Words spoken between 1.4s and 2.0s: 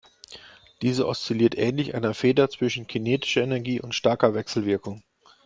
ähnlich